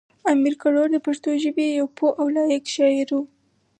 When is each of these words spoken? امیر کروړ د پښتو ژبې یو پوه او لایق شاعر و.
امیر 0.33 0.53
کروړ 0.61 0.87
د 0.93 0.97
پښتو 1.05 1.29
ژبې 1.43 1.65
یو 1.79 1.87
پوه 1.97 2.11
او 2.19 2.25
لایق 2.35 2.63
شاعر 2.75 3.09
و. 3.15 3.19